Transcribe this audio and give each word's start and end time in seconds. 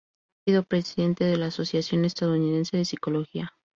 Ha 0.01 0.41
sido 0.49 0.63
presidente 0.63 1.25
de 1.25 1.37
la 1.37 1.45
Asociación 1.45 2.05
Estadounidense 2.05 2.75
de 2.75 2.85
Psicología. 2.85 3.53